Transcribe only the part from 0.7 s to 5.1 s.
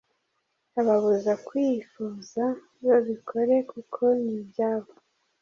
Ababuza kwifuza, babikore kuko ni ibyabo